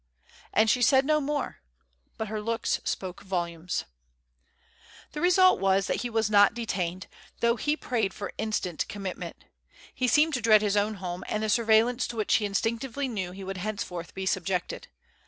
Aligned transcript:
And 0.51 0.67
she 0.67 0.81
said 0.81 1.05
no 1.05 1.21
more, 1.21 1.57
but 2.17 2.27
her 2.27 2.41
looks 2.41 2.81
spoke 2.83 3.21
volumes. 3.21 3.85
The 5.11 5.21
result 5.21 5.59
was 5.59 5.85
that 5.85 6.01
he 6.01 6.09
was 6.09 6.27
not 6.27 6.55
detained, 6.55 7.05
though 7.39 7.55
he 7.55 7.77
prayed 7.77 8.11
for 8.11 8.33
instant 8.39 8.87
commitment. 8.89 9.45
He 9.93 10.07
seemed 10.07 10.33
to 10.33 10.41
dread 10.41 10.63
his 10.63 10.75
own 10.75 10.95
home, 10.95 11.23
and 11.29 11.43
the 11.43 11.49
surveillance 11.49 12.07
to 12.07 12.15
which 12.15 12.33
he 12.37 12.45
instinctively 12.45 13.07
knew 13.07 13.31
he 13.31 13.43
would 13.43 13.57
henceforth 13.57 14.15
be 14.15 14.25
subjected. 14.25 14.87